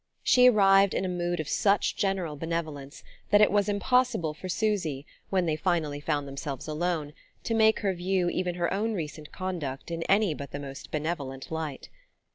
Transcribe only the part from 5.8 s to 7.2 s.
found themselves alone,